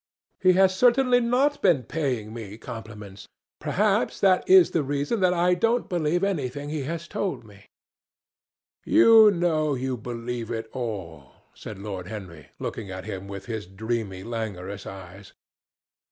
"He 0.39 0.53
has 0.53 0.75
certainly 0.75 1.19
not 1.19 1.61
been 1.61 1.83
paying 1.83 2.33
me 2.33 2.57
compliments. 2.57 3.27
Perhaps 3.59 4.19
that 4.21 4.43
is 4.49 4.71
the 4.71 4.81
reason 4.81 5.19
that 5.19 5.31
I 5.31 5.53
don't 5.53 5.87
believe 5.87 6.23
anything 6.23 6.69
he 6.71 6.85
has 6.85 7.07
told 7.07 7.45
me." 7.45 7.67
"You 8.83 9.29
know 9.29 9.75
you 9.75 9.97
believe 9.97 10.49
it 10.49 10.67
all," 10.73 11.33
said 11.53 11.77
Lord 11.77 12.07
Henry, 12.07 12.47
looking 12.57 12.89
at 12.89 13.05
him 13.05 13.27
with 13.27 13.45
his 13.45 13.67
dreamy 13.67 14.23
languorous 14.23 14.87
eyes. 14.87 15.33